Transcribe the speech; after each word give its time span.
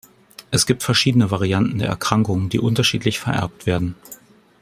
Es 0.49 0.65
gibt 0.65 0.81
verschiedene 0.81 1.29
Varianten 1.29 1.77
der 1.77 1.89
Erkrankung, 1.89 2.49
die 2.49 2.57
unterschiedlich 2.59 3.19
vererbt 3.19 3.67
werden. 3.67 3.93